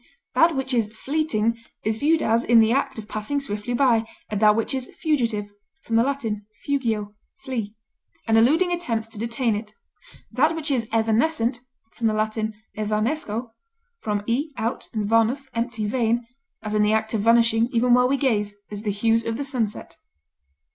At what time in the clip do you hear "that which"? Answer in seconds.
0.33-0.73, 4.41-4.73, 10.31-10.71